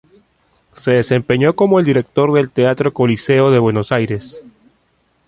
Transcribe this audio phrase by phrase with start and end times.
[0.73, 4.41] Se desempeñó como director del Teatro Coliseo de Buenos Aires.